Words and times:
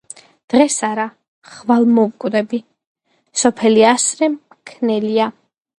დღეს 0.53 0.77
არა, 0.87 1.05
ხვალე 1.57 1.91
მოვკვდები, 1.99 2.63
სოფელი 3.45 3.87
ასრე 3.95 4.33
მქმნელია 4.39 5.33